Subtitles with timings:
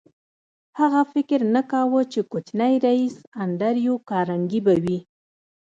[0.79, 4.99] هغه فکر نه کاوه چې کوچنی ريیس انډریو کارنګي به وي